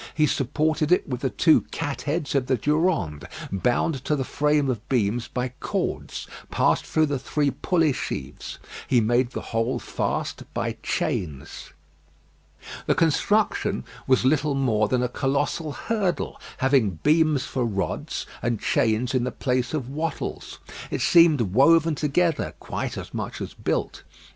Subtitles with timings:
[0.15, 4.67] He supported it with the two cat heads of the Durande, bound to the frame
[4.67, 8.57] of beams by cords passed through the three pulley sheaves.
[8.87, 11.73] He made the whole fast by chains.
[12.87, 19.13] The construction was little more than a colossal hurdle, having beams for rods and chains
[19.13, 20.57] in the place of wattles.
[20.89, 24.01] It seemed woven together, quite as much as built.